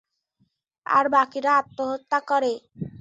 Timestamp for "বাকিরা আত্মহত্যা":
1.15-2.19